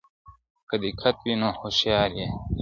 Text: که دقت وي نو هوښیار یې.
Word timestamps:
که 0.69 0.75
دقت 0.83 1.15
وي 1.23 1.33
نو 1.41 1.49
هوښیار 1.59 2.09
یې. 2.19 2.27